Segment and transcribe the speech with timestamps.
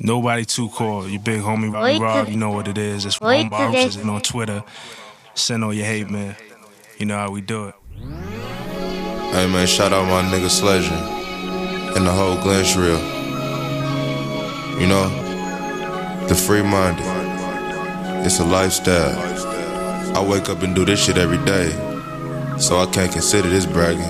[0.00, 1.08] Nobody too cool.
[1.08, 3.04] You big homie Robbie Rob, you know what it is.
[3.04, 4.62] It's one boxes and on Twitter.
[5.34, 6.36] Send all your hate, man.
[6.98, 7.74] You know how we do it.
[9.32, 10.94] Hey man, shout out my nigga Sledger
[11.96, 12.98] and the whole Glenshrill.
[14.80, 17.04] You know, the free minded.
[18.24, 19.18] It's a lifestyle.
[20.16, 21.70] I wake up and do this shit every day,
[22.58, 24.02] so I can't consider this bragging.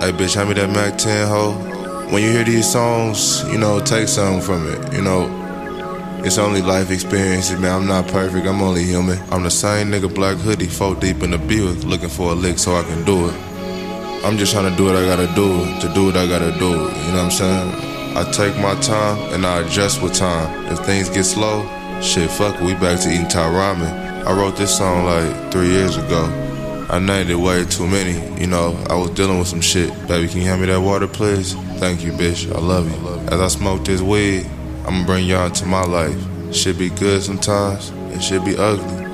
[0.00, 1.77] Hey bitch, hand me that Mac 10 hoe
[2.10, 4.92] when you hear these songs, you know, take something from it.
[4.94, 5.28] You know,
[6.24, 7.82] it's only life experiences, man.
[7.82, 9.18] I'm not perfect, I'm only human.
[9.30, 12.58] I'm the same nigga, black hoodie, four deep in the Buick, looking for a lick
[12.58, 13.34] so I can do it.
[14.24, 16.70] I'm just trying to do what I gotta do, to do what I gotta do,
[16.70, 18.16] you know what I'm saying?
[18.16, 20.66] I take my time and I adjust with time.
[20.72, 21.62] If things get slow,
[22.00, 24.24] shit, fuck we back to eating Thai ramen.
[24.26, 26.47] I wrote this song like three years ago.
[26.90, 28.40] I named it way too many.
[28.40, 29.90] You know, I was dealing with some shit.
[30.08, 31.54] Baby, can you hand me that water, please?
[31.78, 32.50] Thank you, bitch.
[32.54, 33.08] I love you.
[33.32, 34.46] As I smoke this weed,
[34.86, 36.16] I'ma bring y'all into my life.
[36.54, 39.04] Shit be good sometimes, it should be ugly.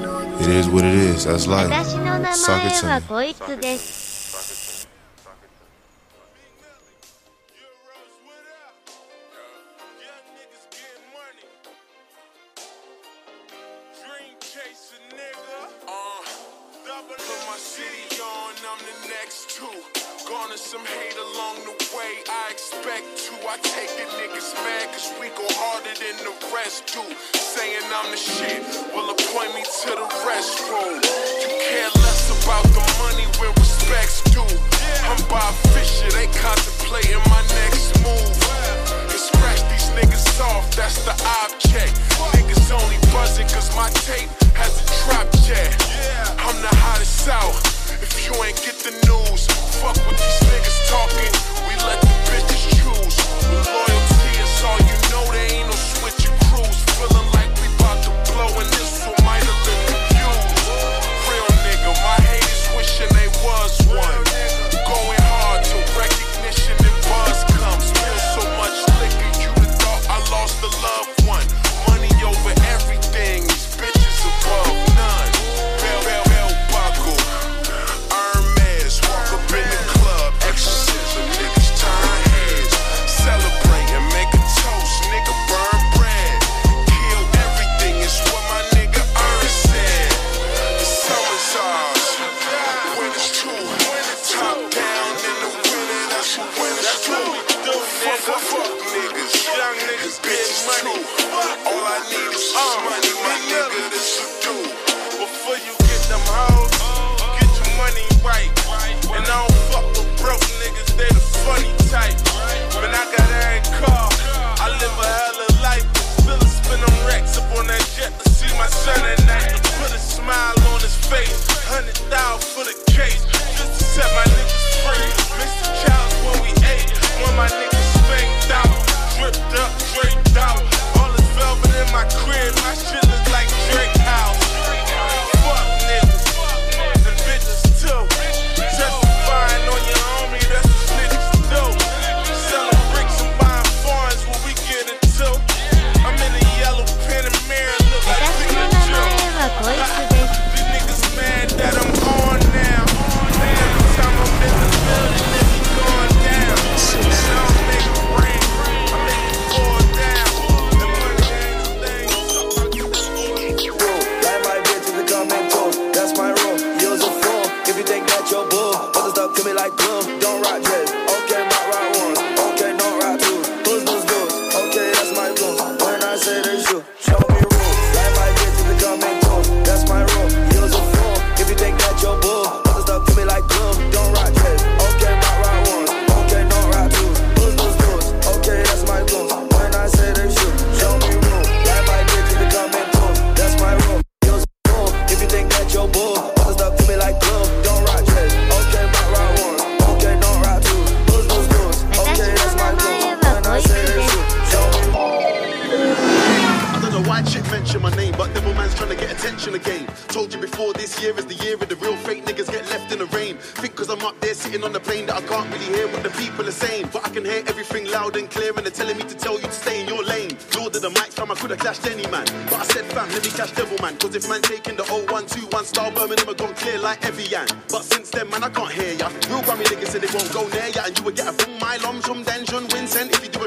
[0.40, 1.24] It is what it is.
[1.24, 1.68] That's life.
[2.36, 4.03] Suck it to me.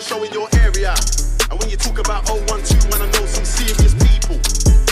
[0.07, 0.95] Show in your area.
[1.51, 2.47] And when you talk about 012
[2.91, 4.39] when I know some serious people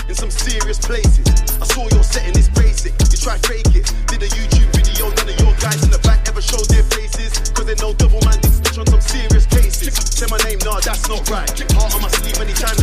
[0.09, 1.23] in some serious places.
[1.55, 2.91] I saw your setting is basic.
[3.11, 3.87] You try fake it.
[4.11, 7.31] Did a YouTube video, none of your guys in the back ever showed their faces.
[7.55, 9.95] Cause they know double man did snitch on some serious cases.
[9.95, 11.49] Say my name, nah, that's not right.
[11.73, 12.75] Heart on my sleeve anytime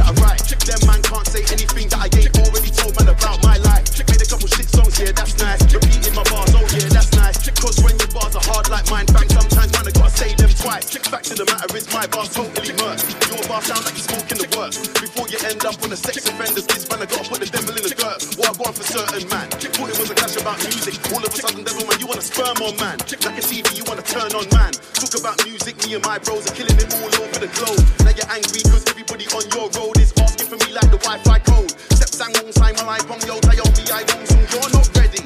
[10.82, 11.08] twice.
[11.12, 13.05] Fact to the matter is my bars totally murked.
[13.29, 14.73] Your bar sound like you're smoking the work.
[15.00, 17.75] Before you end up on a sex offender's list, man, I gotta put the devil
[17.76, 18.19] in the dirt.
[18.38, 19.49] What I want for certain man.
[19.52, 20.96] Thought it was a clash about music.
[21.12, 22.96] All of a sudden, devil man, you wanna sperm on man.
[22.99, 24.73] Like a TV, you wanna turn on man.
[24.96, 27.82] Talk about music, me and my bros are killing it all over the globe.
[28.05, 31.38] Now you're angry cause everybody on your road is asking for me like the Wi-Fi
[31.44, 31.73] code.
[31.93, 35.23] Step sang wong sign my life on yo, Tayomi, I won't soon, you're not ready.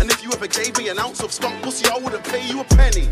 [0.00, 2.60] And if you ever gave me an ounce of skunk pussy, I wouldn't pay you
[2.60, 3.08] a penny.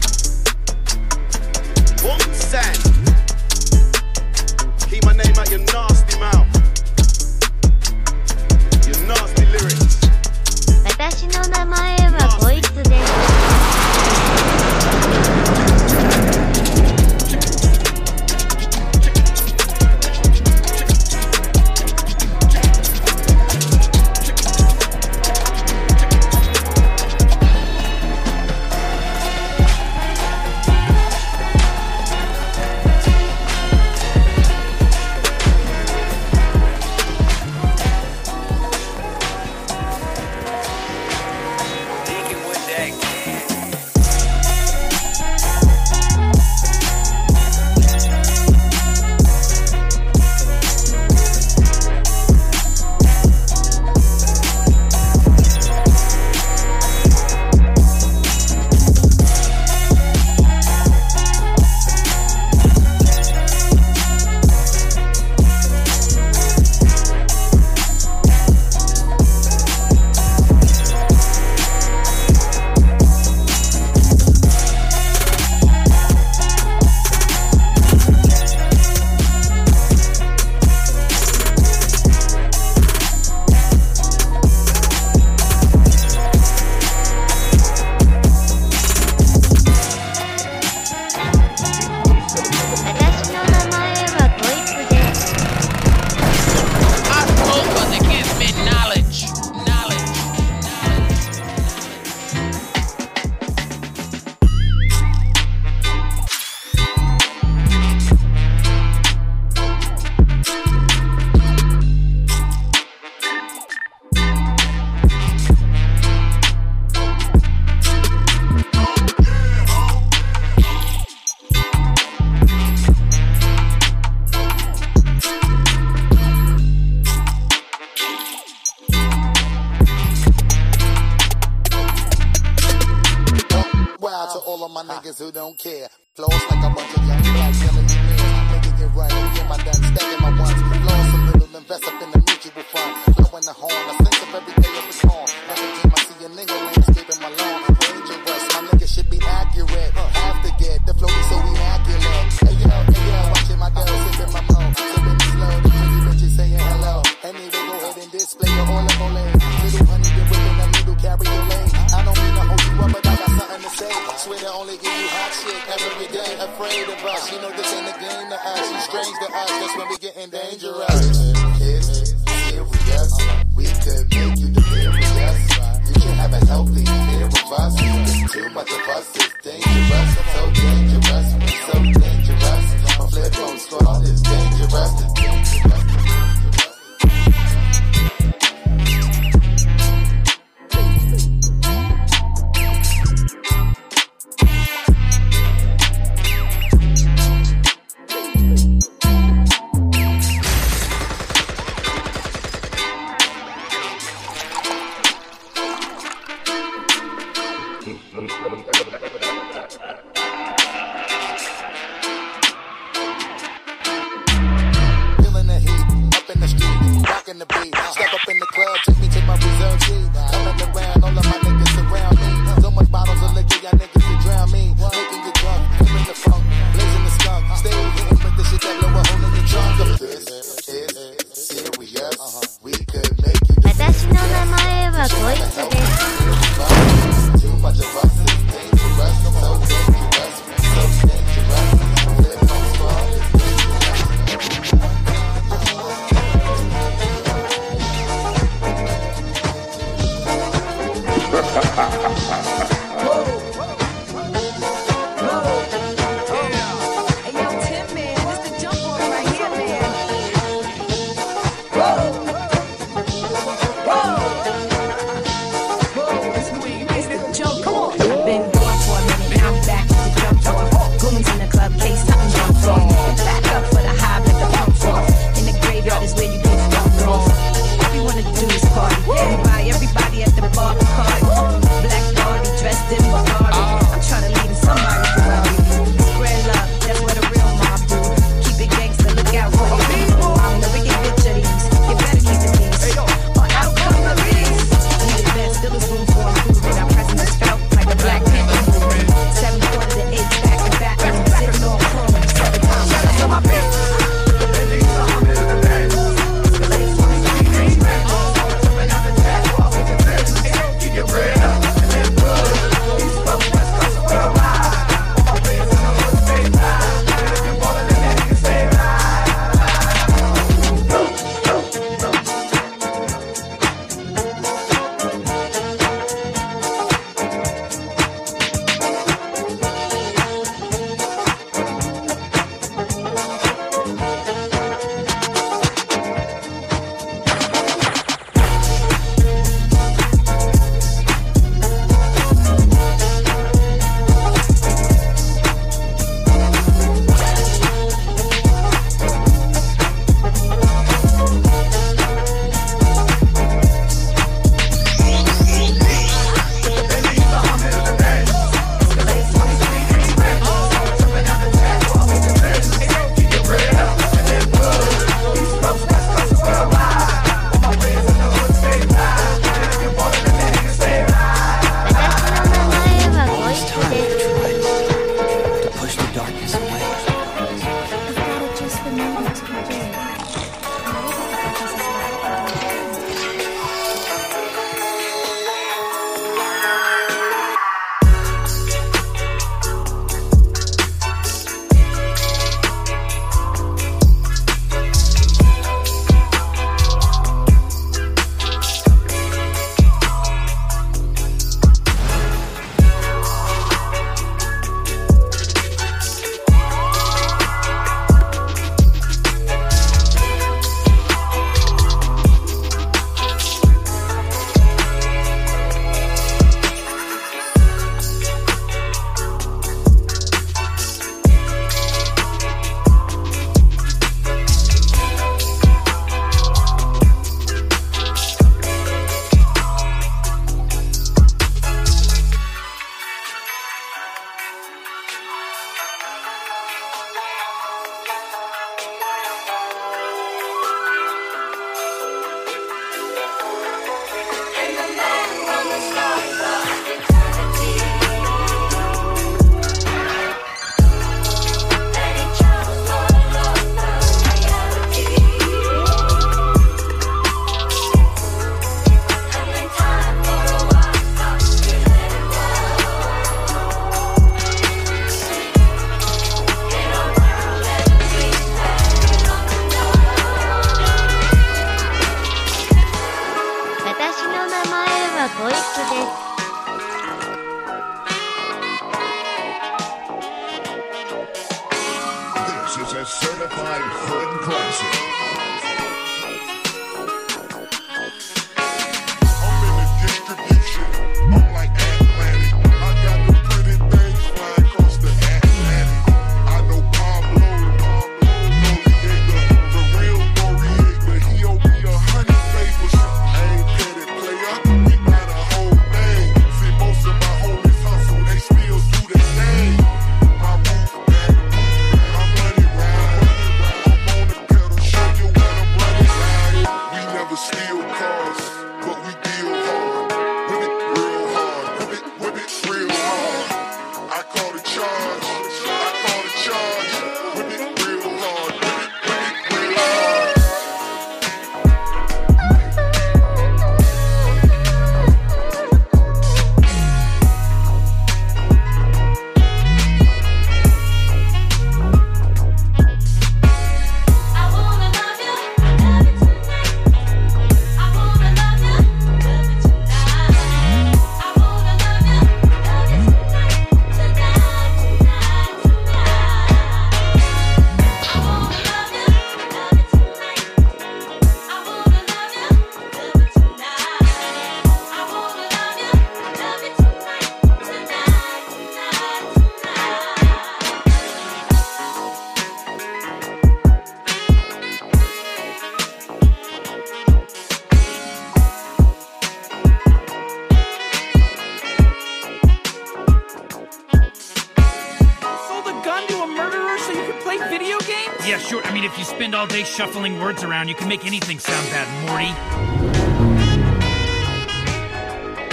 [589.79, 592.35] shuffling words around, you can make anything sound bad, Morty.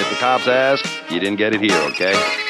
[0.01, 2.44] If the cops ask, you didn't get it here, okay?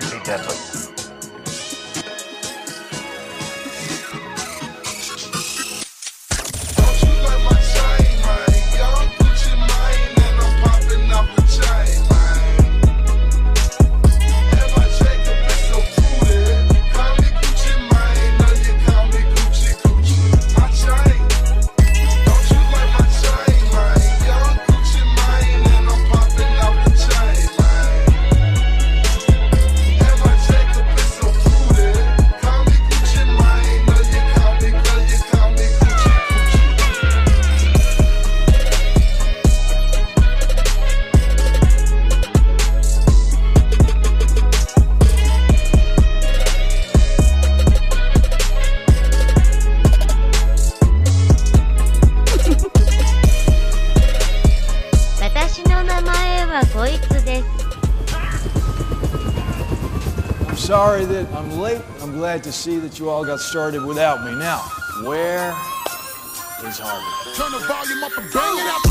[0.00, 0.43] can be done.
[62.34, 64.34] glad to see that you all got started without me.
[64.34, 64.58] Now,
[65.04, 65.54] where
[66.66, 67.36] is Harvey?
[67.36, 68.83] Turn the volume up and bang it out.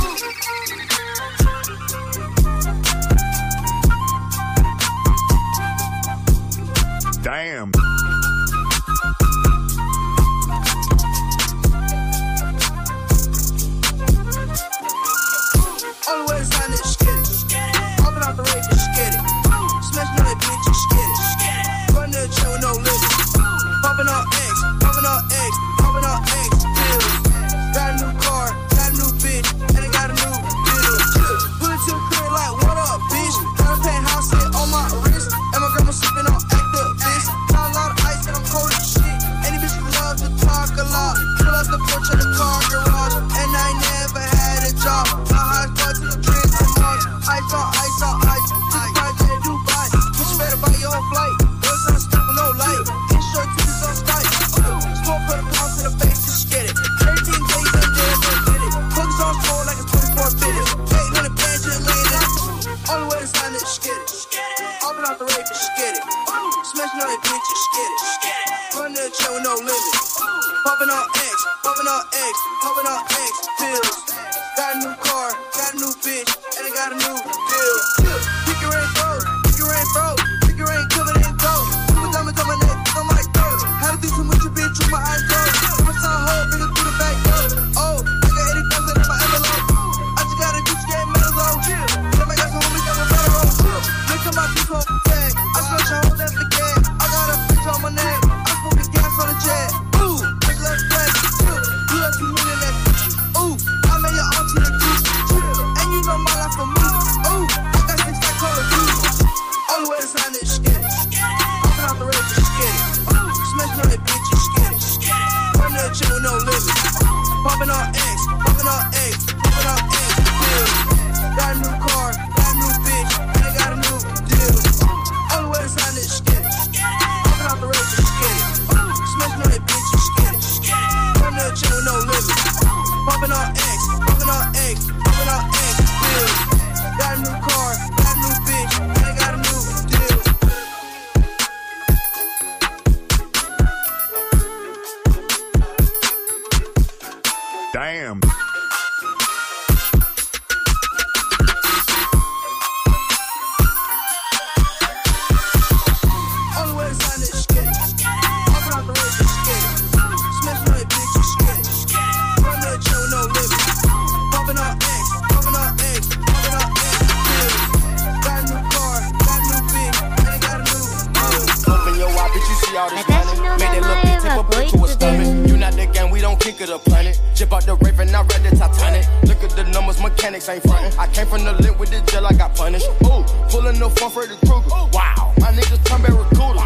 [177.70, 178.14] out the raven.
[178.14, 179.06] I read the Titanic.
[179.24, 180.98] Look at the numbers, mechanics ain't frontin'.
[180.98, 182.88] I came from the lint with the gel, I got punished.
[183.06, 184.70] Ooh, pullin' the phone for the Kruger.
[184.92, 186.60] Wow, my niggas turn back recruiter.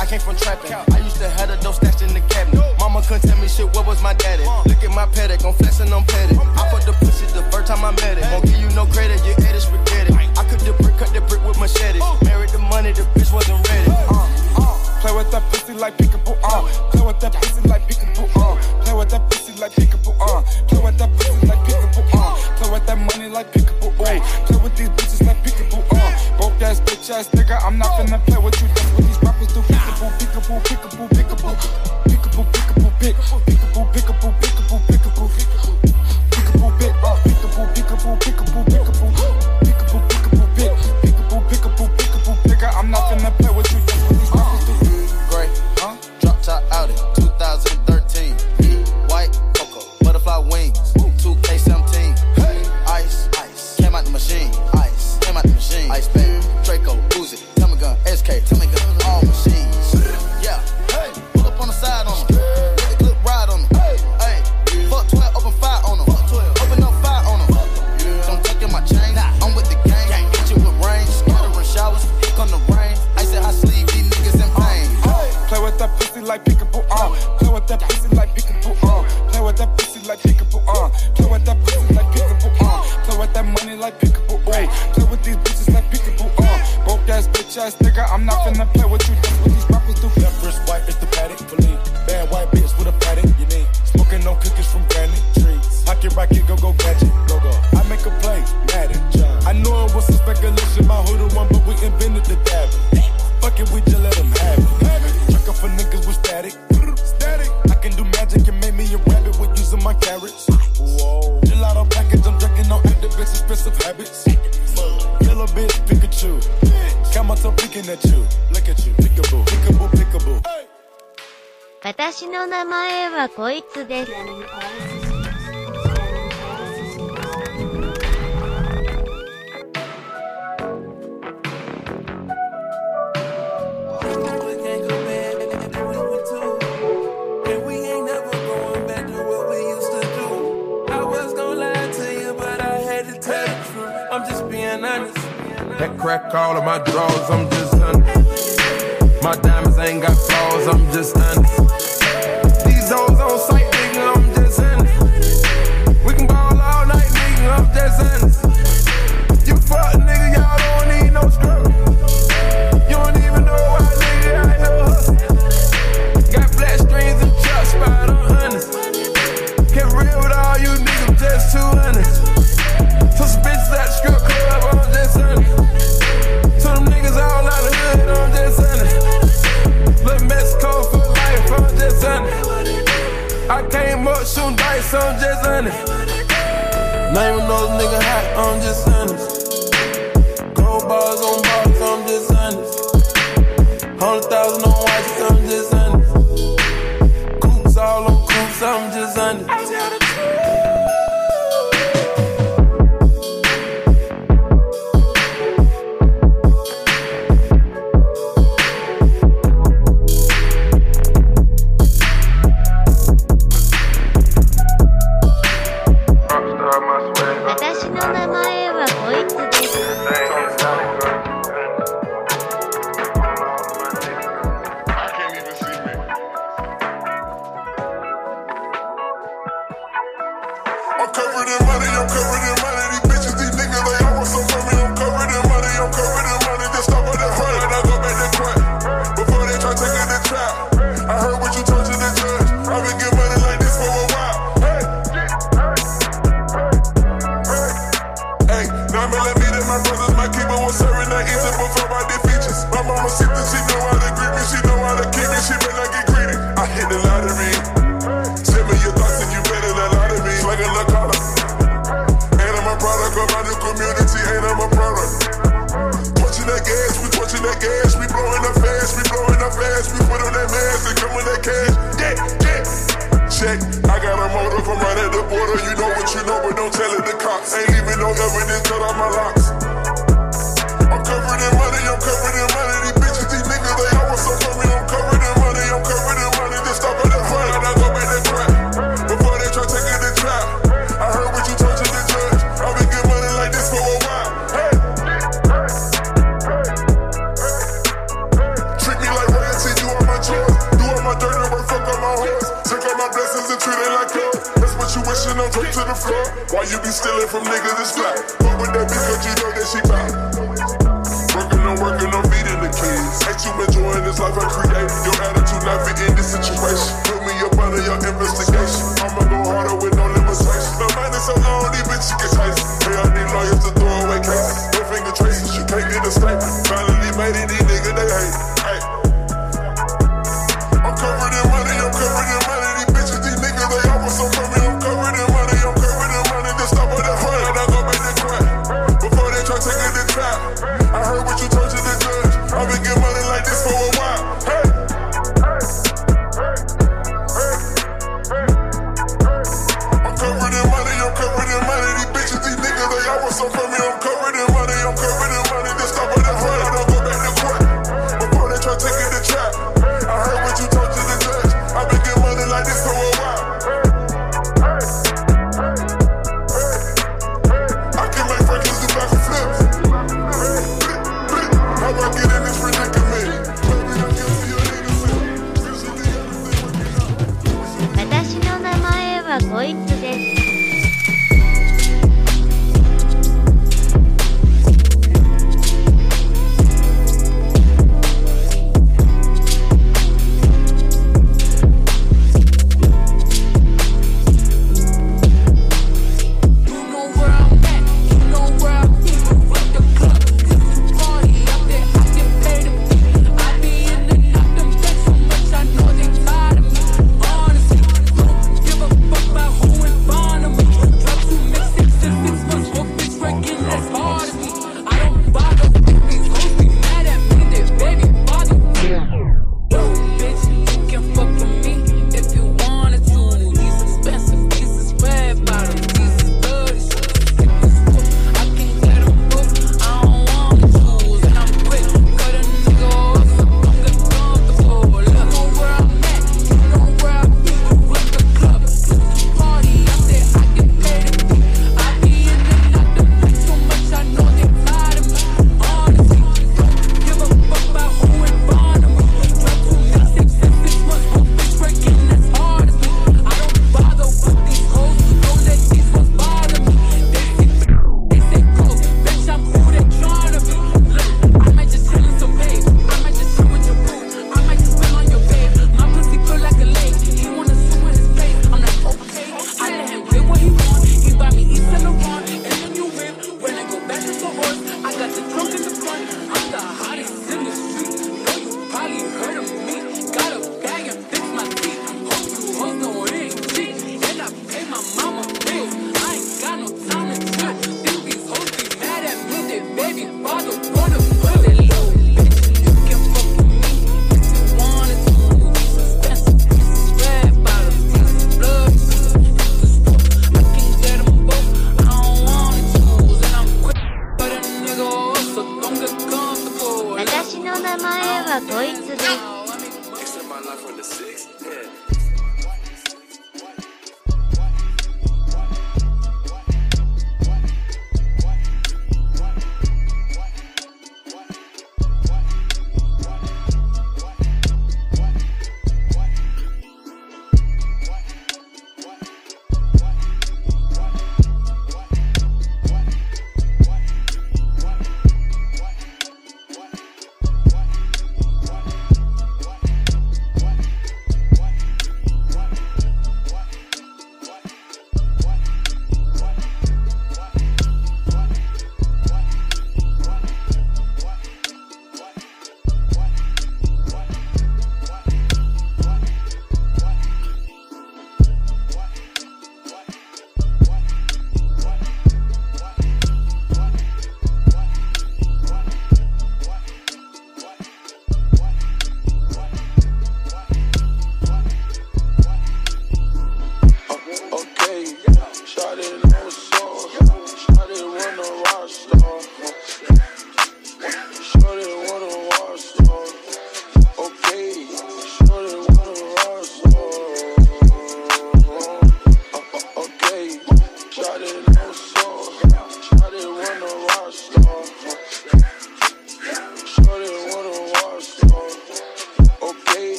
[0.00, 0.72] I came from trapping.
[0.72, 2.64] I used to have a dope stashed in the cabinet.
[2.78, 4.44] Mama couldn't tell me shit, what was my daddy?
[4.44, 4.62] Uh.
[4.64, 6.38] Look at my paddock, I'm flexing, I'm petted.
[6.38, 8.24] I fucked the pussy the first time I met it.
[8.32, 10.14] Won't give you no credit, Your ate it, spaghetti.
[10.14, 12.00] I cut the brick, cut the brick with machete.
[12.24, 13.90] Married the money, the bitch wasn't ready.
[14.08, 14.24] Uh,
[14.56, 16.32] uh, play with that pussy like peekaboo.
[16.42, 17.49] Uh, play with that pussy.
[27.20, 28.49] ass nigga, I'm not finna play with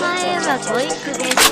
[0.00, 1.48] 前はボイクです。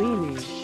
[0.00, 0.59] Leaning.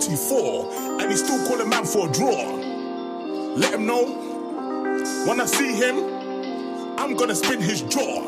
[0.00, 2.56] 44 and he's still calling man for a draw.
[3.56, 4.04] Let him know
[5.26, 8.19] when I see him, I'm gonna spin his jaw.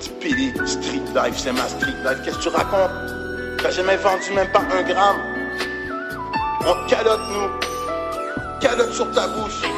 [0.00, 2.22] Speedy, street dive, c'est ma street dive.
[2.24, 2.90] Qu'est-ce que tu racontes?
[3.62, 5.20] T'as jamais vendu même pas un gramme.
[6.66, 8.58] On te calotte, nous.
[8.60, 9.62] Calotte sur ta bouche.“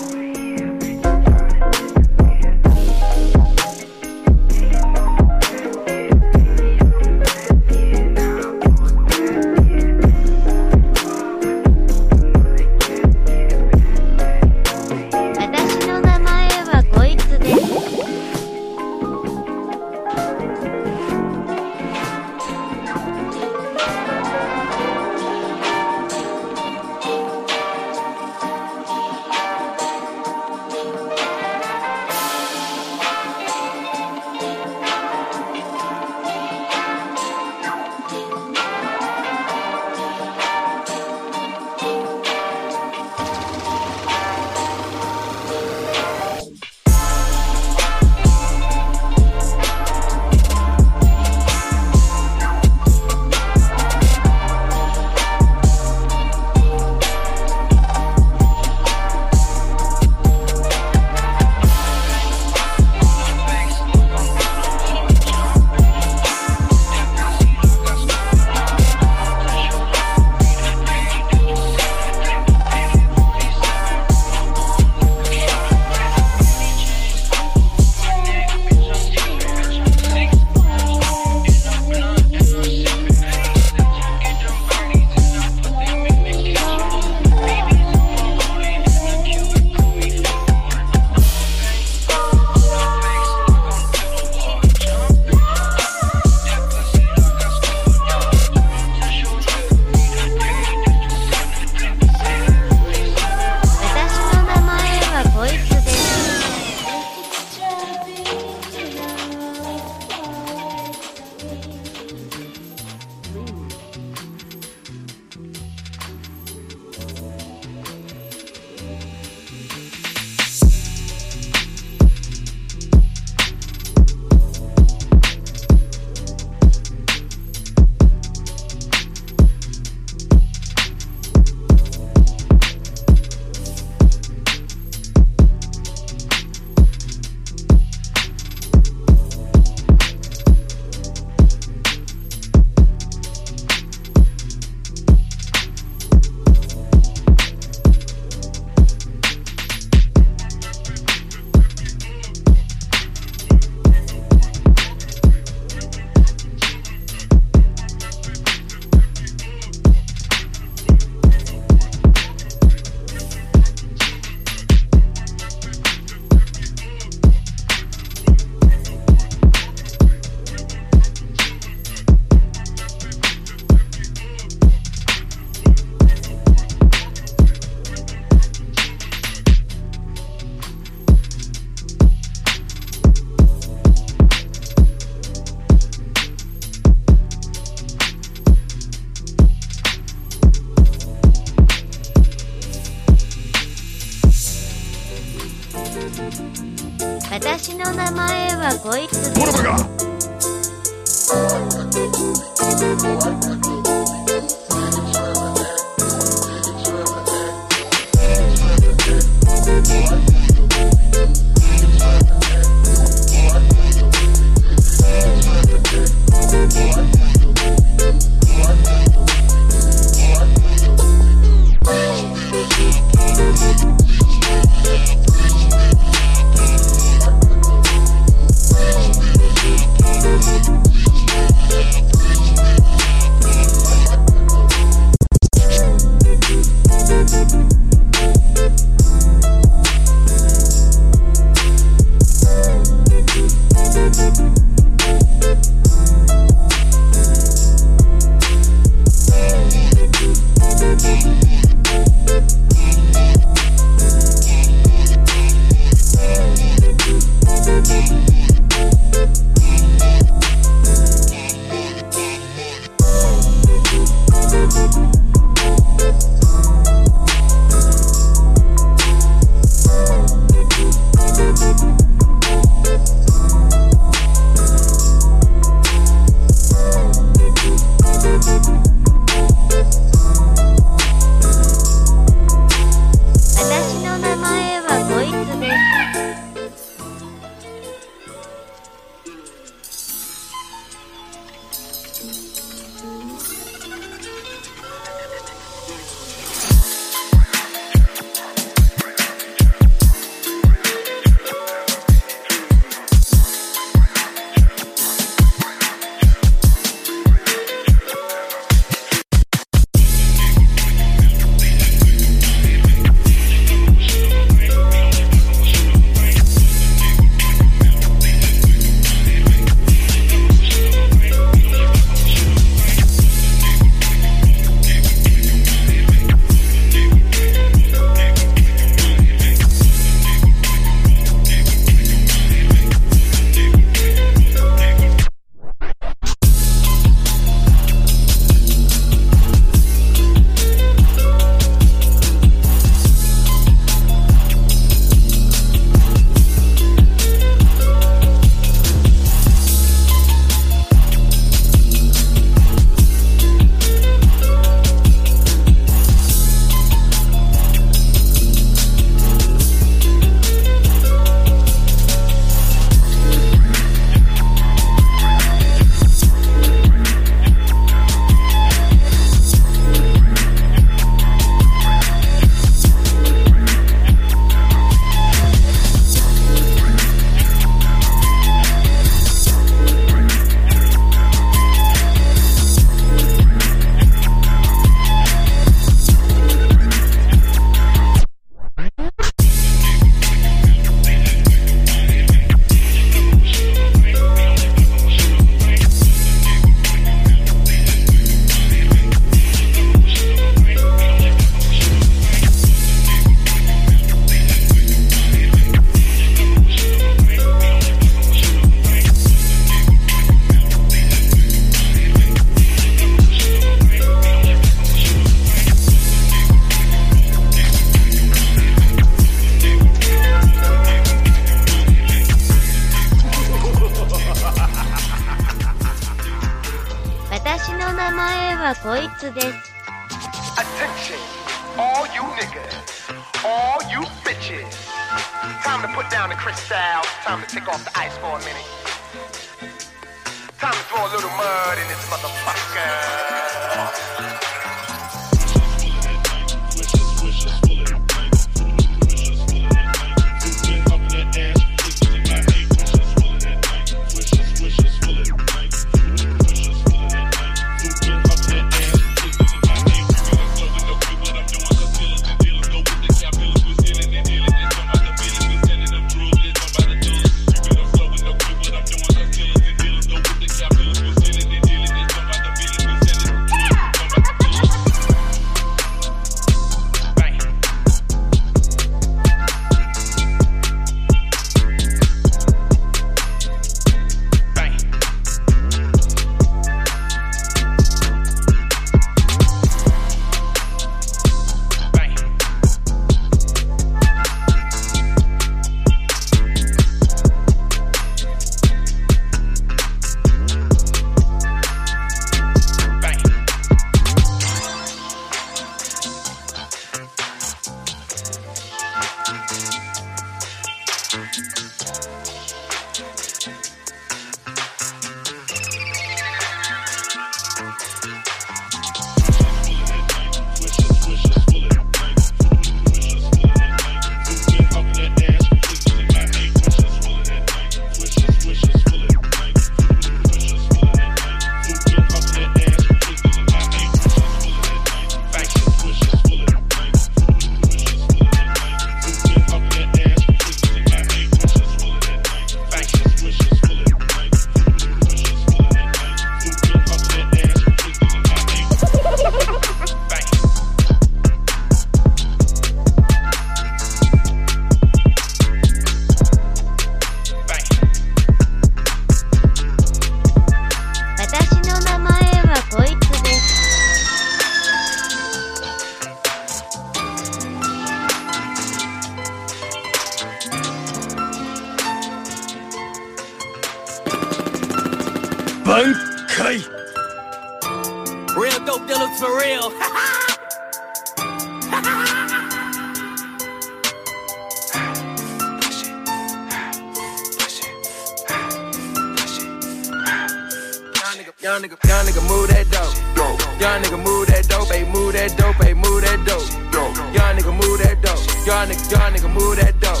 [599.04, 600.00] Young nigga, move that dope.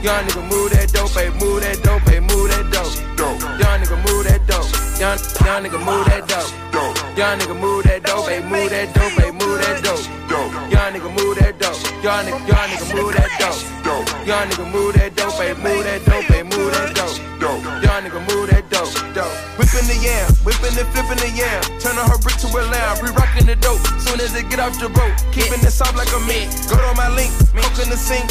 [0.00, 3.42] Young nigga, move that dope, ayy, move that dope, ayy, move that dope.
[3.58, 4.70] Young nigga, move that dope.
[4.94, 6.22] Young, young nigga, move that
[6.70, 7.18] dope.
[7.18, 10.06] Young nigga, move that dope, ayy, move that dope, ayy, move that dope.
[10.70, 11.82] Young nigga, move that dope.
[11.98, 13.30] Young nigga, young nigga, move that
[13.82, 14.06] dope.
[14.24, 17.27] Young nigga, move that dope, ayy, move that dope, ayy, move that dope.
[17.38, 19.30] Dope, young nigga, move that dope, dope.
[19.54, 21.62] Whipping the yam, whipping and flipping the yam.
[21.78, 23.78] Turning her brick to a lamb, re rocking the dope.
[24.02, 26.50] Soon as it get off the boat, keeping it soft like a meat.
[26.66, 28.26] Go to my link, coke in the sink.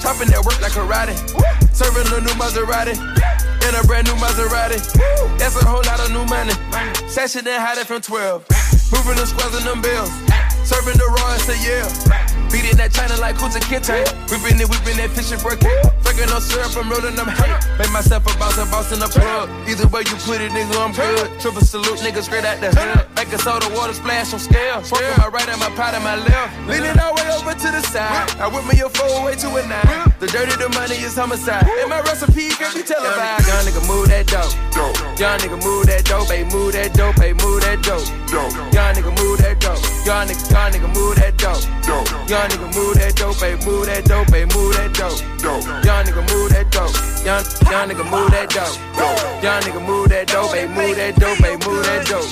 [0.00, 1.12] Chopping that work like karate.
[1.76, 2.96] Serving a new Maserati.
[3.68, 4.80] In a brand new Maserati.
[5.36, 6.56] That's a whole lot of new money.
[7.04, 8.48] Sashing and hiding from 12.
[8.96, 10.08] Moving the squares and them bills.
[10.64, 11.84] Serving the raw say yeah.
[12.50, 14.00] Beating that China like Kunta Kinte.
[14.30, 15.84] Whipping it, whipping that fishing for a cake.
[16.00, 17.60] Fucking no syrup, I'm rolling them hate.
[17.78, 19.48] Make myself a boss, a boss in the plug.
[19.68, 21.28] Either way you put it, nigga, I'm good.
[21.40, 23.04] Triple salute, nigga, straight out the hood.
[23.16, 24.82] Make a soda water splash on scale.
[24.84, 26.52] Swerve my right and my pot and my left.
[26.68, 28.28] Leaning all the way over to the side.
[28.40, 30.08] I whip me a four way to a nine.
[30.18, 31.68] The dirty, the money is homicide.
[31.68, 33.46] And my recipe can be televised.
[33.46, 34.50] Young nigga, move that dope.
[35.20, 38.08] Young nigga, move that dope, ayy, move that dope, ayy, move that dope.
[38.72, 39.78] Young nigga, move that dope.
[40.06, 41.62] Young nigga, young nigga, move that dope.
[42.50, 45.18] Nigga, move that dope, ayy, move that dope, ayy, move that dope.
[45.84, 46.94] Young nigga, move that dope.
[47.26, 48.76] Young, young nigga, move that dope.
[49.42, 52.30] Young nigga, move that dope, ayy, move that dope, ayy, move that dope.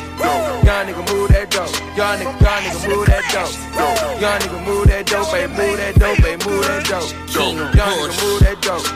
[0.67, 1.73] Young nigga, move that dope.
[1.97, 3.55] Young nigga, young nigga, move that dope.
[4.21, 7.11] Young nigga, move that dope, ayy, move that dope, ayy, move that dope.
[7.35, 8.87] Young nigga, move that dope.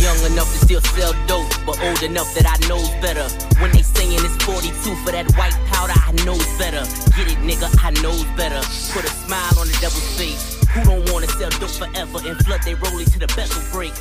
[0.00, 3.28] Young enough to still sell dope, but old enough that I knows better.
[3.60, 4.72] When they saying it's 42
[5.04, 6.82] for that white powder, I knows better.
[7.12, 8.60] Get it, nigga, I knows better.
[8.96, 10.39] Put a smile on the devil's face.
[10.74, 13.92] Who don't wanna sell dope forever and flood they rollie to the bezel break?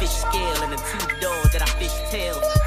[0.00, 2.61] Fish scale and a two door that I fish tails.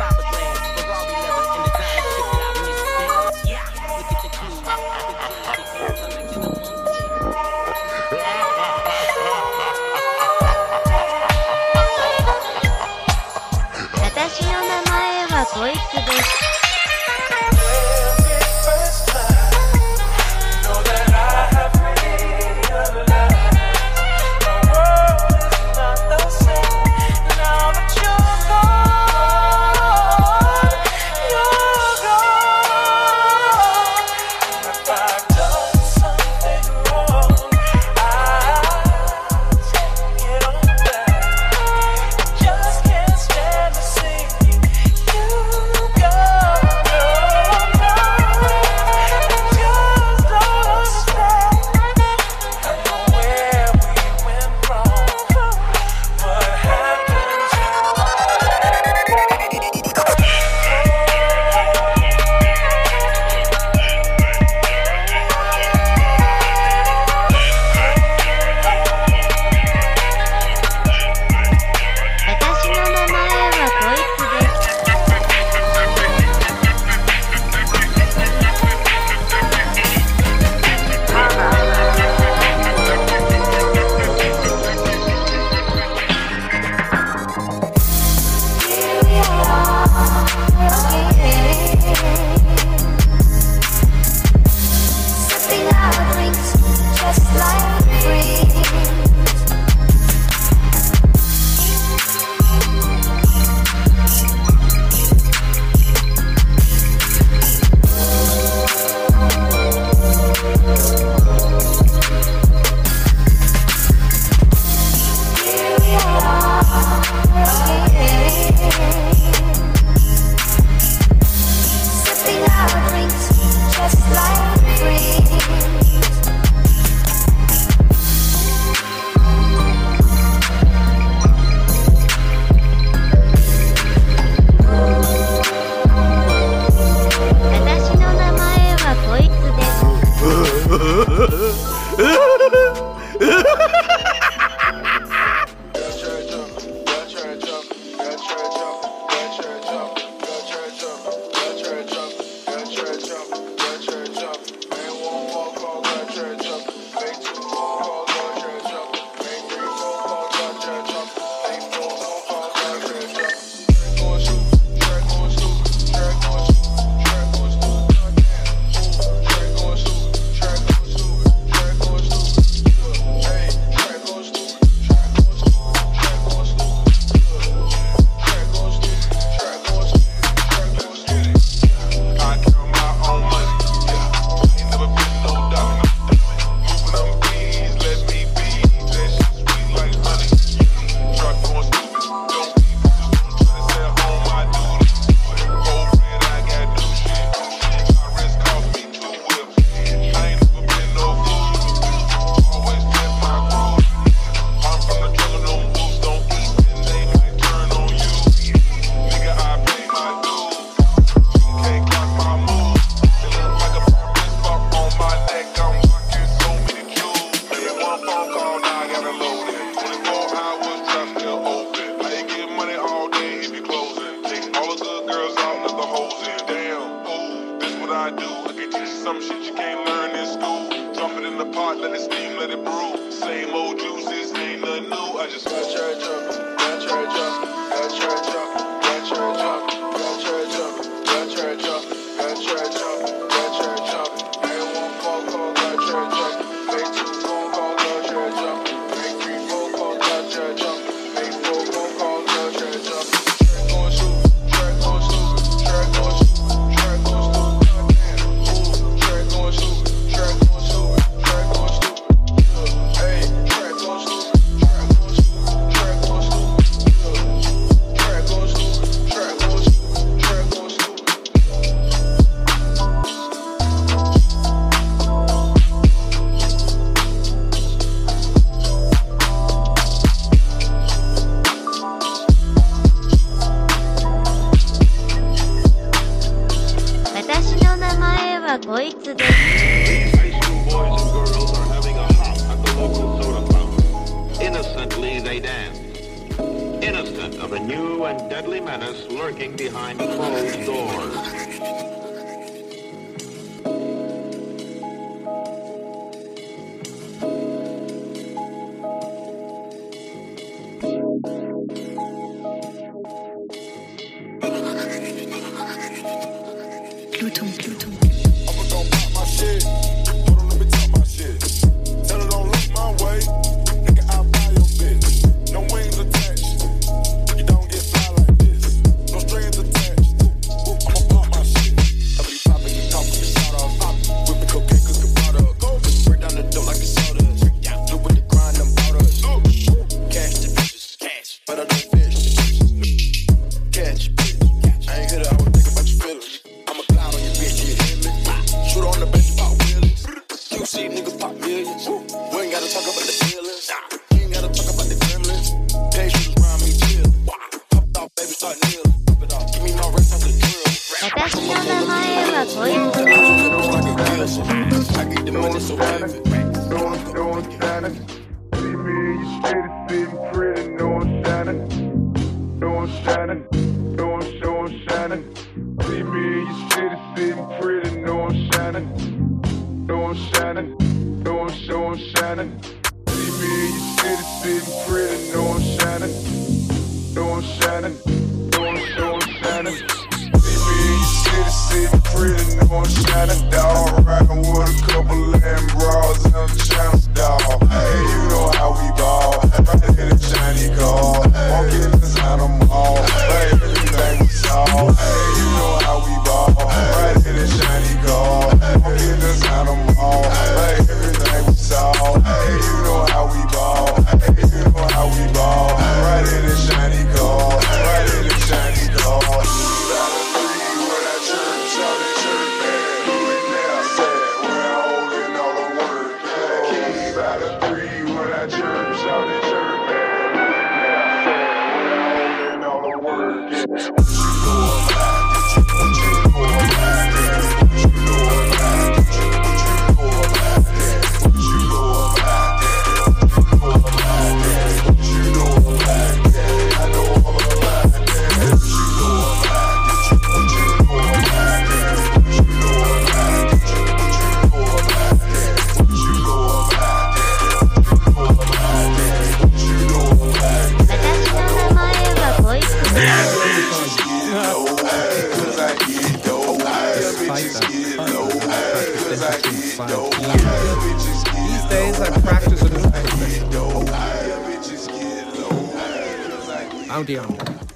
[477.06, 477.30] Bounty on.
[477.38, 477.75] Hey,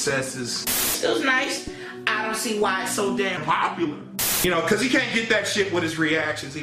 [0.00, 1.04] successes.
[1.04, 1.68] It was nice.
[2.06, 3.98] I don't see why it's so damn popular.
[4.42, 6.54] You know, because he can't get that shit with his reactions.
[6.54, 6.62] He...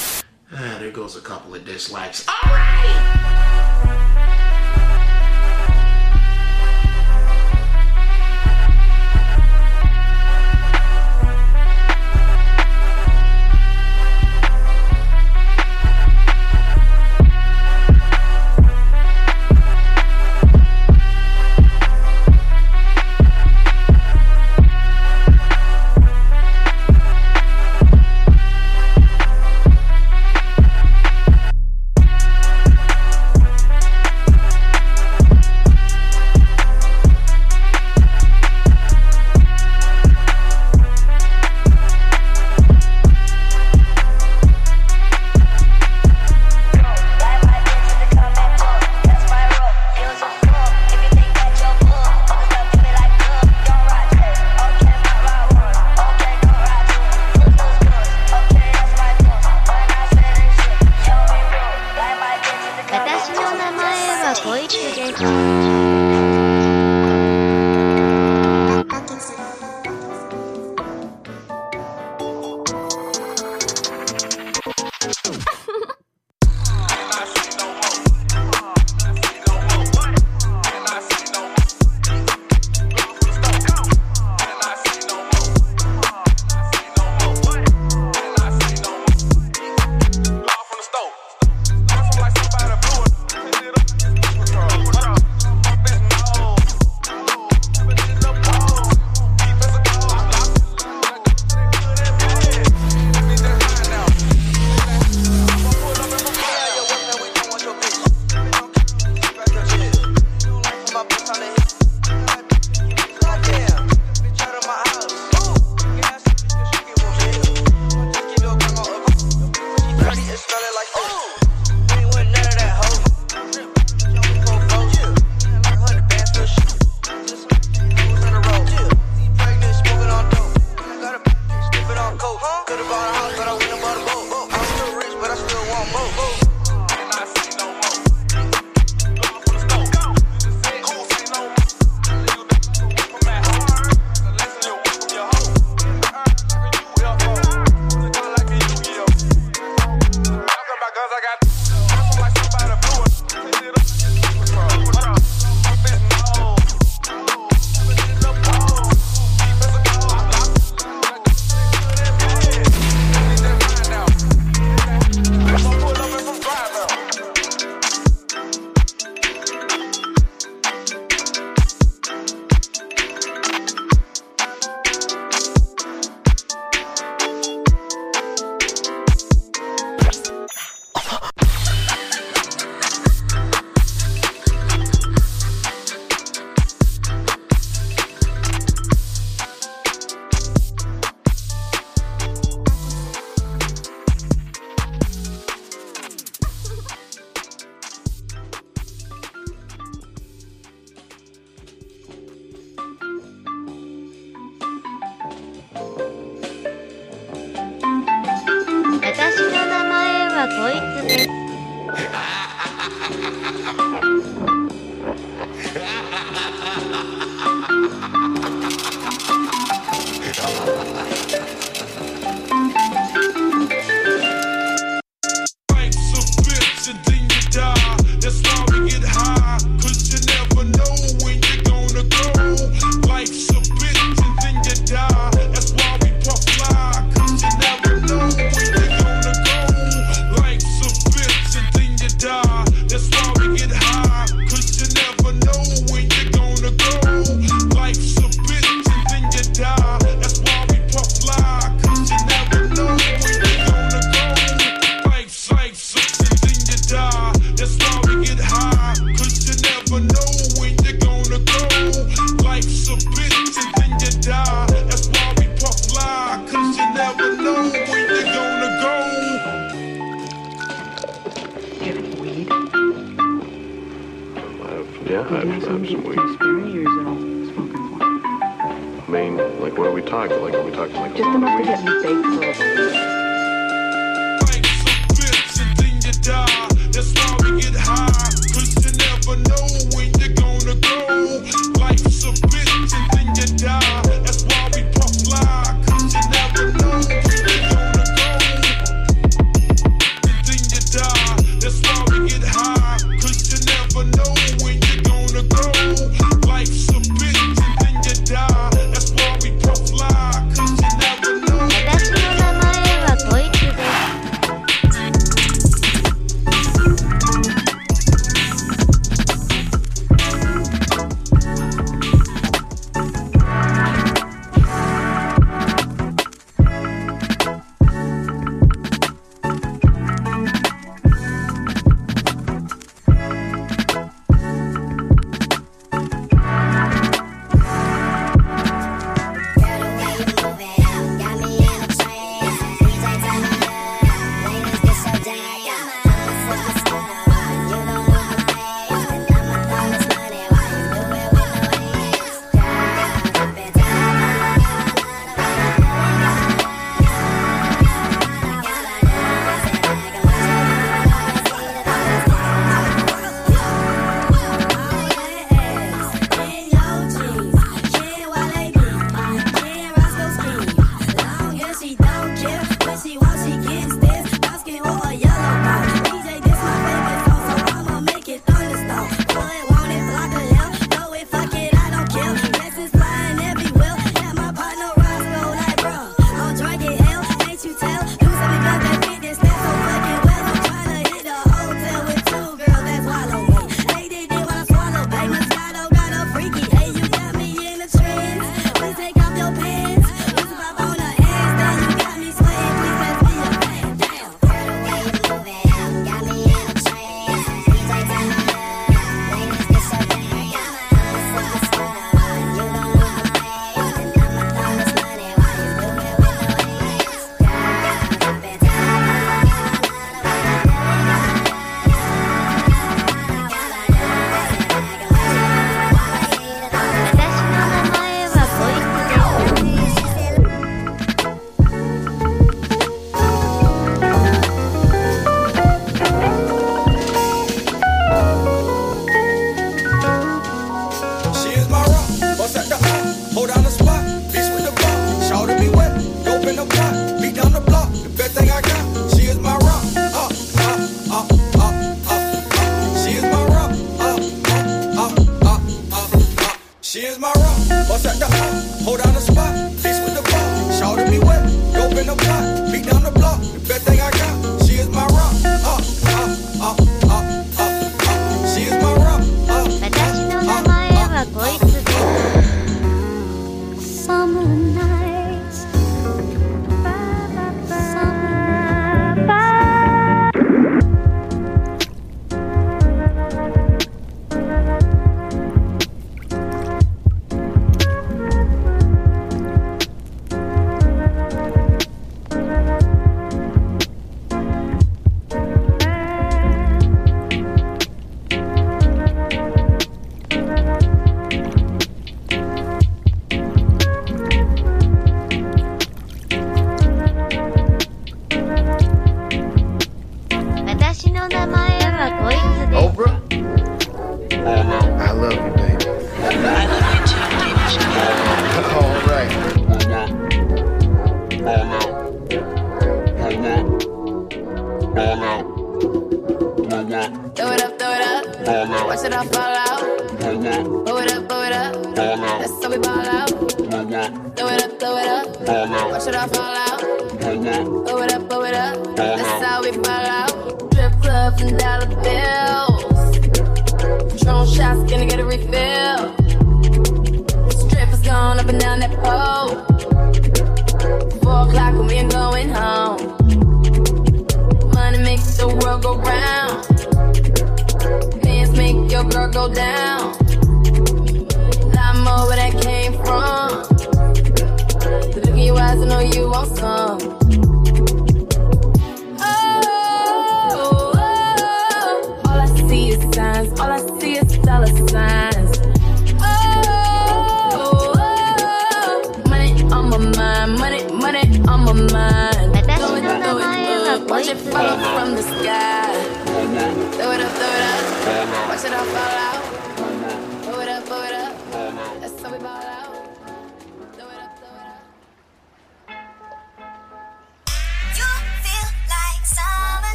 [0.52, 2.27] Ah, there goes a couple of dislikes.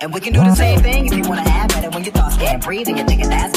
[0.00, 2.12] And we can do the same thing if you wanna have at it when your
[2.12, 3.51] thoughts can't breathe and you're thinking that's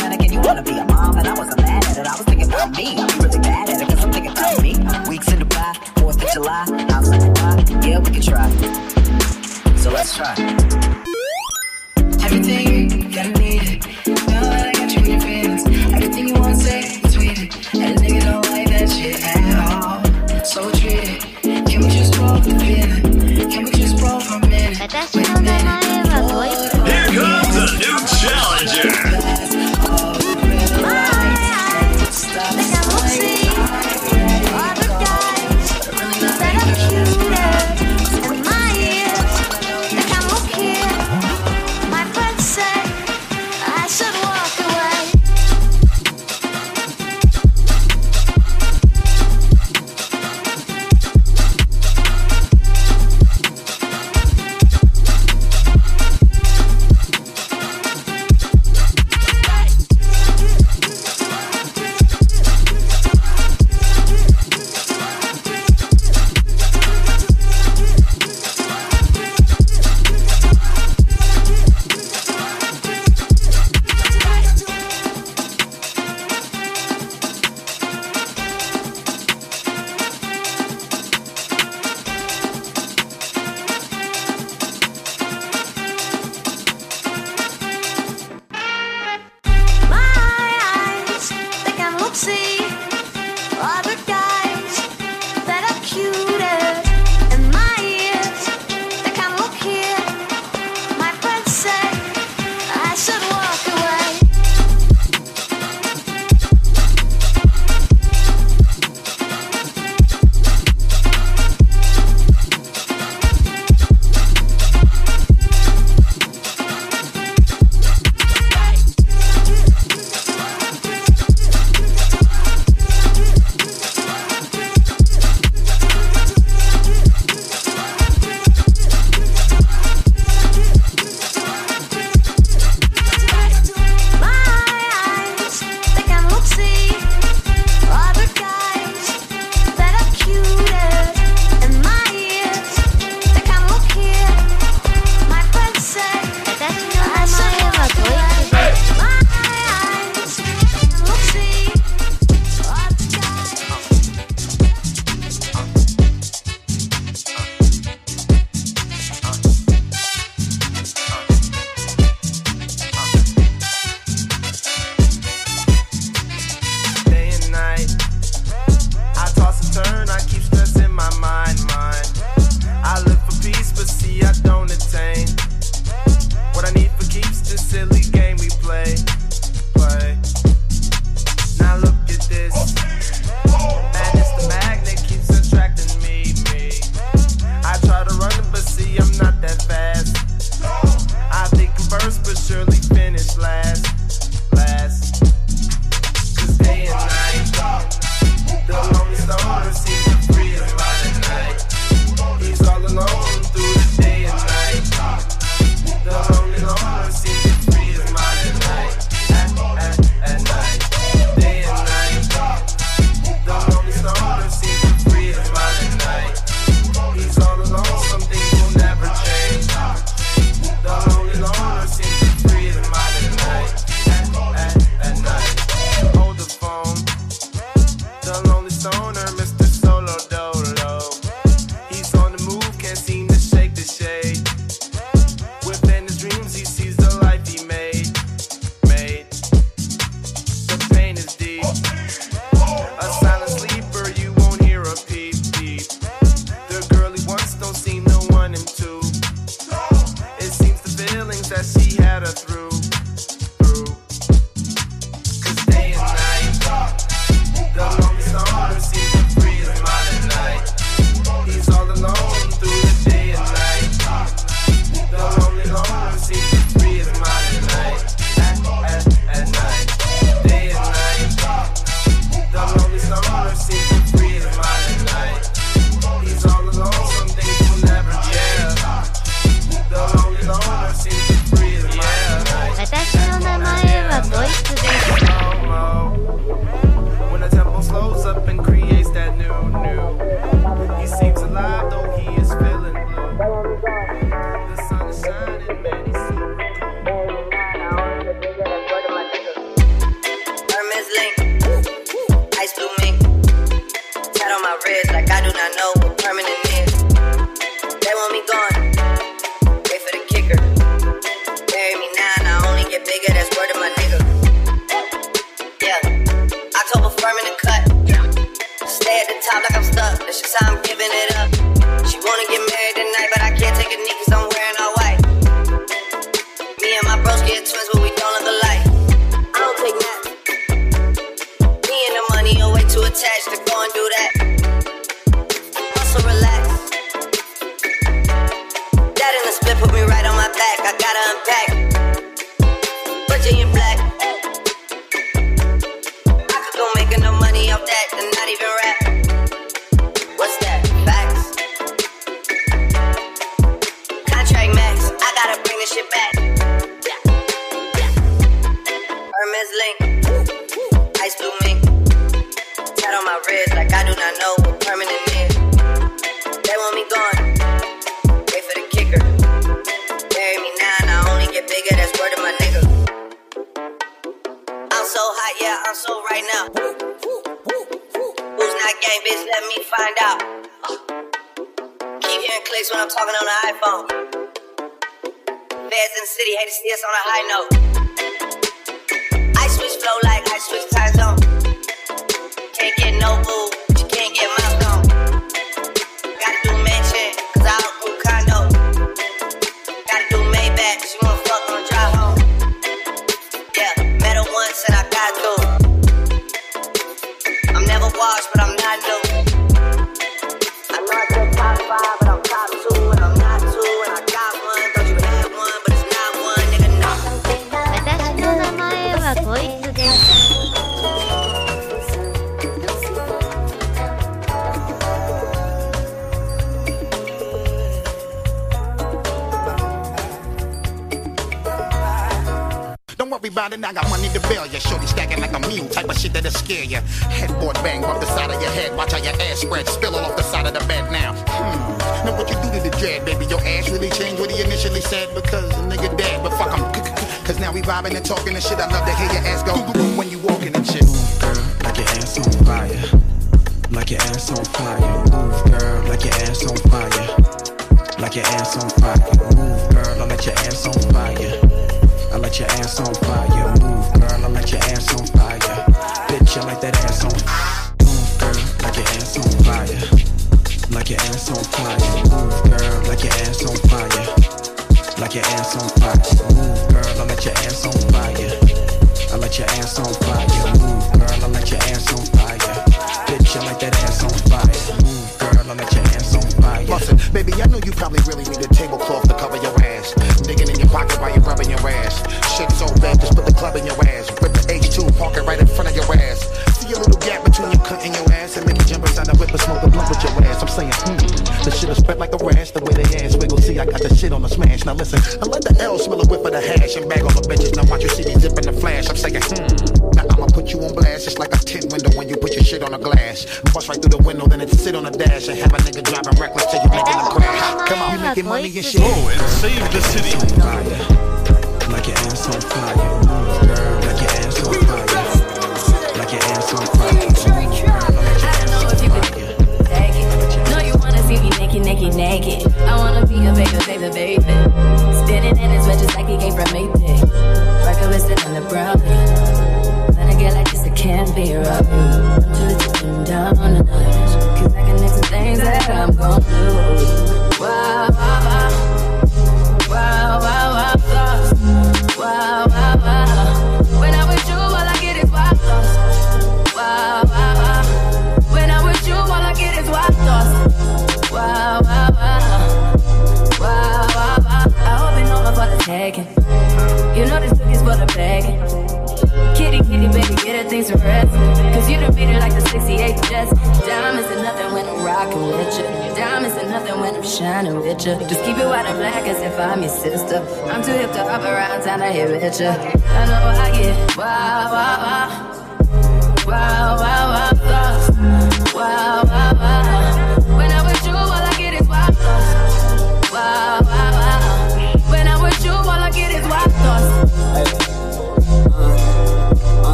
[506.96, 507.76] fashion bag all the bitches.
[507.76, 509.10] Now watch you see me zipping the flash.
[509.10, 510.16] I'm saying, hmm.
[510.16, 511.28] Now I'ma put you on blast.
[511.28, 513.46] It's like a tin window when you put your shit on a glass.
[513.74, 516.04] Bust right through the window, then it sit on a dash and have a nigga
[516.04, 517.90] driving reckless till you make them crash.
[517.90, 519.02] Come on, you making money and shit.
[519.04, 520.95] Oh, and save the city.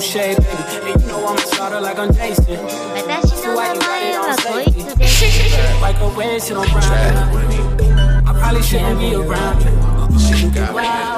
[0.00, 0.92] O'Shea, baby.
[0.92, 2.56] And you know I'm a starter like I'm Jason.
[2.56, 3.78] But that's just so I am.
[3.80, 6.66] ride it Like a wedge, she don't.
[6.72, 10.18] I probably shouldn't be around you.
[10.18, 11.09] She got me.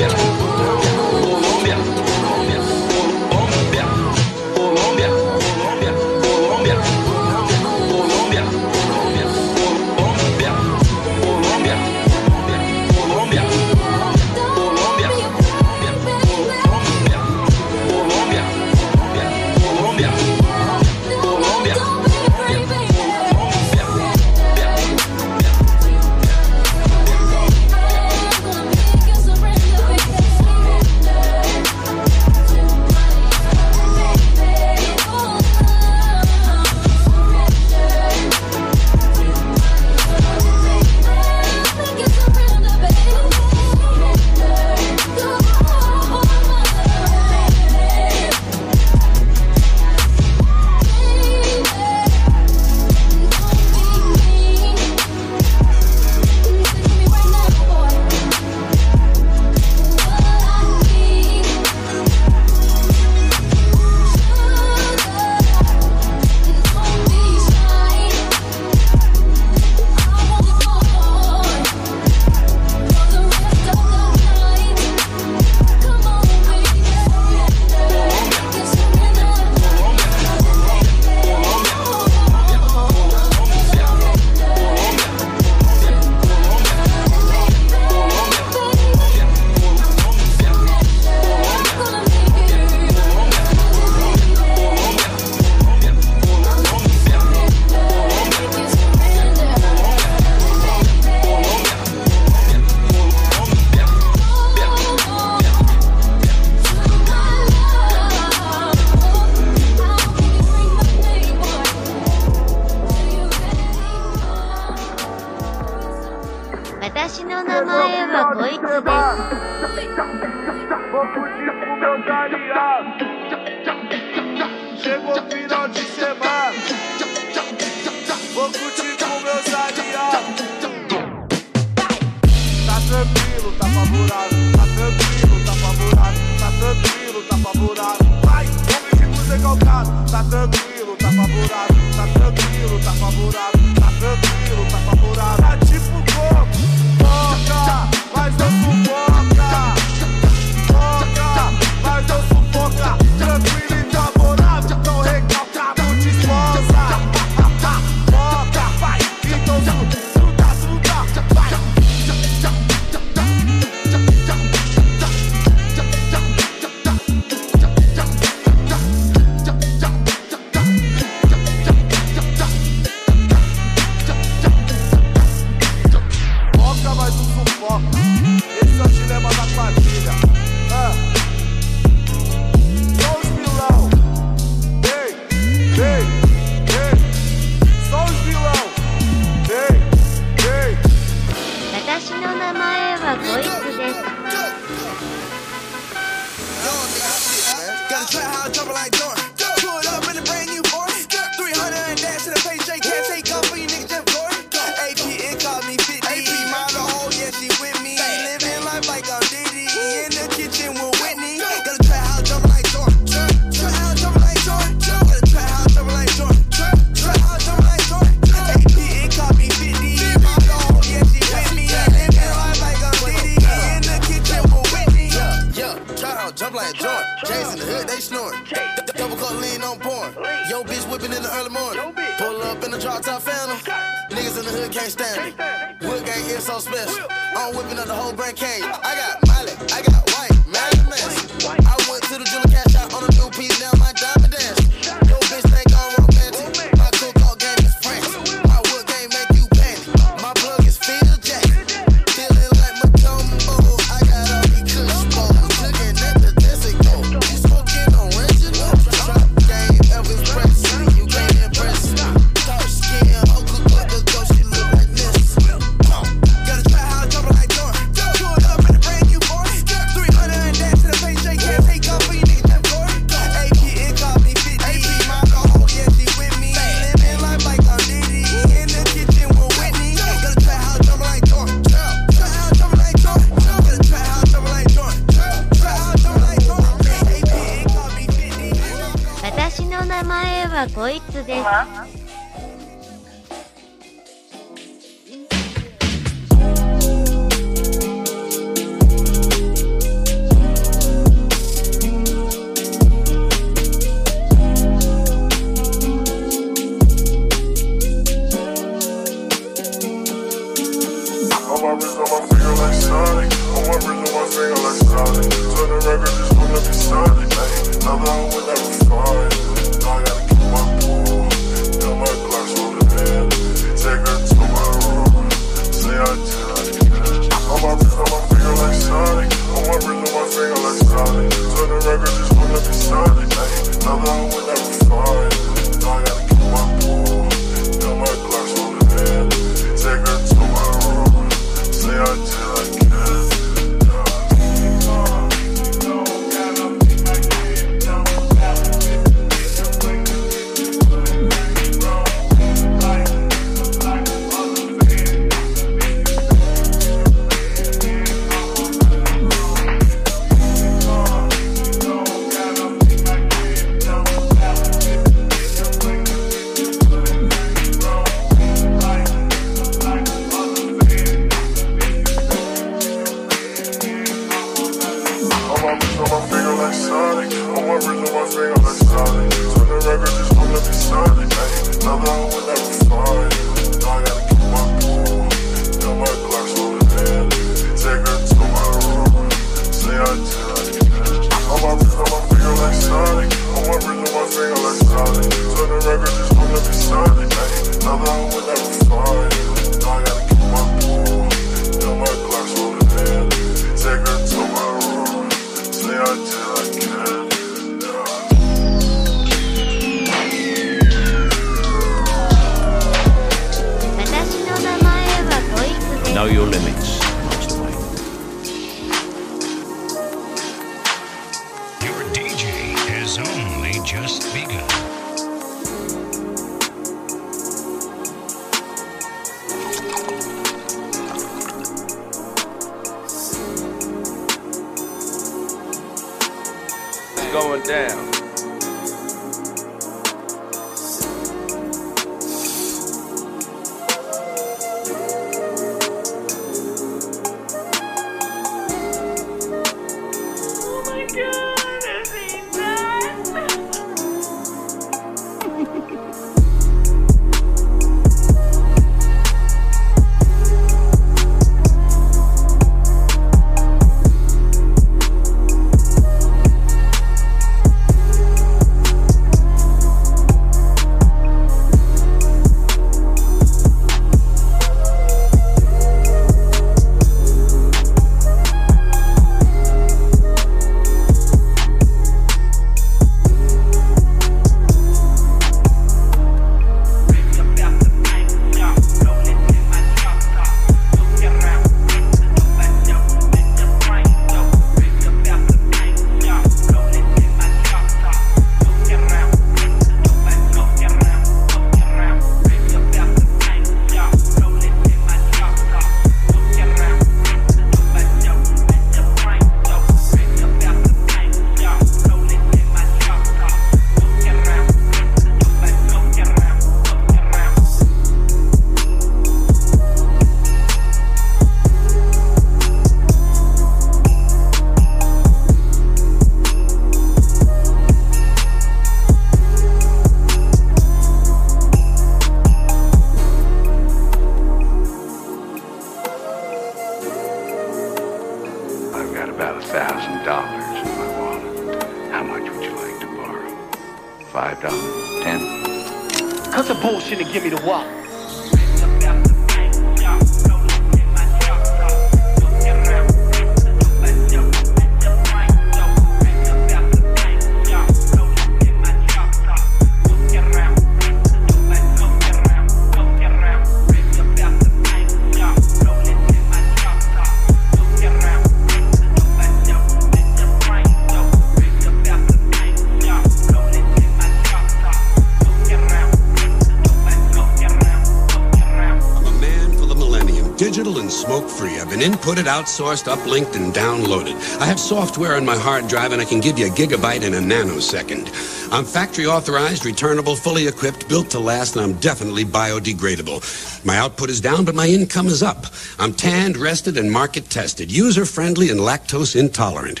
[582.06, 584.36] Inputted, outsourced, uplinked, and downloaded.
[584.60, 587.34] I have software on my hard drive, and I can give you a gigabyte in
[587.34, 588.28] a nanosecond.
[588.72, 593.84] I'm factory authorized, returnable, fully equipped, built to last, and I'm definitely biodegradable.
[593.84, 595.66] My output is down, but my income is up.
[595.98, 600.00] I'm tanned, rested, and market tested, user friendly, and lactose intolerant.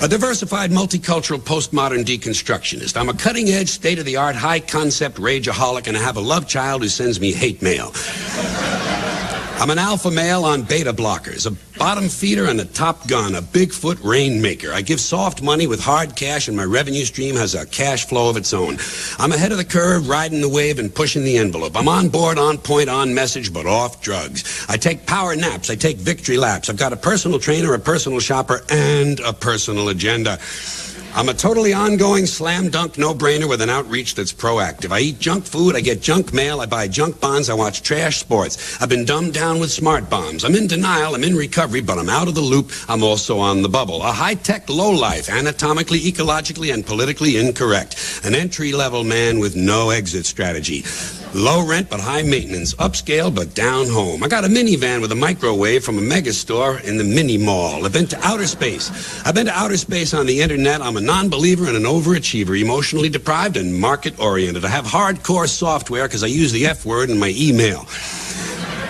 [0.00, 2.96] A diversified, multicultural, postmodern deconstructionist.
[2.96, 6.20] I'm a cutting edge, state of the art, high concept rageaholic, and I have a
[6.20, 7.92] love child who sends me hate mail.
[9.60, 13.42] I'm an alpha male on beta blockers, a bottom feeder and a top gun, a
[13.42, 14.72] Bigfoot rainmaker.
[14.72, 18.30] I give soft money with hard cash, and my revenue stream has a cash flow
[18.30, 18.78] of its own.
[19.18, 21.76] I'm ahead of the curve, riding the wave and pushing the envelope.
[21.76, 24.64] I'm on board, on point, on message, but off drugs.
[24.68, 25.70] I take power naps.
[25.70, 26.70] I take victory laps.
[26.70, 30.38] I've got a personal trainer, a personal shopper, and a personal agenda.
[31.14, 34.92] I'm a totally ongoing slam dunk no brainer with an outreach that's proactive.
[34.92, 38.18] I eat junk food, I get junk mail, I buy junk bonds, I watch trash
[38.18, 38.80] sports.
[38.80, 40.44] I've been dumbed down with smart bombs.
[40.44, 42.70] I'm in denial, I'm in recovery, but I'm out of the loop.
[42.88, 44.02] I'm also on the bubble.
[44.02, 48.20] A high tech low life, anatomically, ecologically, and politically incorrect.
[48.24, 50.84] An entry level man with no exit strategy.
[51.34, 52.74] Low rent but high maintenance.
[52.74, 54.22] Upscale but down home.
[54.22, 57.84] I got a minivan with a microwave from a mega store in the mini mall.
[57.84, 58.90] I've been to outer space.
[59.26, 60.80] I've been to outer space on the internet.
[60.80, 64.64] I'm a non-believer and an overachiever, emotionally deprived and market oriented.
[64.64, 67.86] I have hardcore software because I use the F word in my email.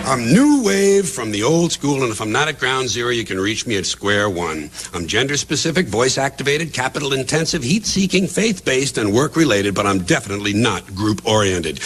[0.08, 3.24] I'm new wave from the old school, and if I'm not at ground zero, you
[3.24, 4.70] can reach me at square one.
[4.92, 9.86] I'm gender specific, voice activated, capital intensive, heat seeking, faith based, and work related, but
[9.86, 11.80] I'm definitely not group oriented.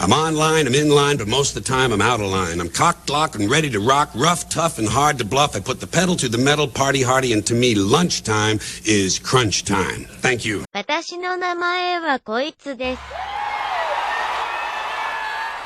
[0.00, 2.60] I'm online, I'm in line, but most of the time I'm out of line.
[2.60, 5.56] I'm cocked, locked, and ready to rock, rough, tough, and hard to bluff.
[5.56, 9.64] I put the pedal to the metal, party hardy, and to me, lunchtime is crunch
[9.64, 10.04] time.
[10.20, 10.64] Thank you.
[10.74, 13.02] 私の名前はこいつです。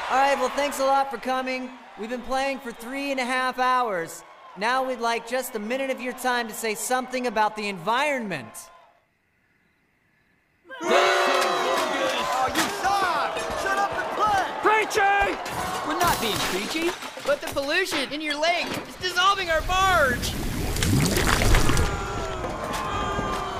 [0.08, 1.68] Alright, well, thanks a lot for coming.
[2.01, 4.23] We've been playing for three and a half hours.
[4.57, 8.71] Now we'd like just a minute of your time to say something about the environment.
[14.63, 15.37] Preachy!
[15.87, 16.89] We're not being preachy.
[17.23, 20.33] But the pollution in your lake is dissolving our barge.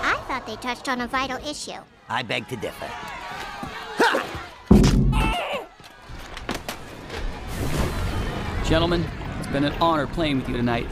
[0.02, 1.80] I thought they touched on a vital issue.
[2.10, 2.90] I beg to differ.
[8.72, 9.06] Gentlemen,
[9.38, 10.88] it's been an honor playing with you tonight.